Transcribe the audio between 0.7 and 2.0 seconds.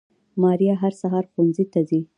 هر سهار ښوونځي ته ځي